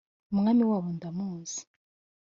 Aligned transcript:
umwami 0.31 0.63
wabo 0.69 0.89
ndamuzi. 0.97 1.61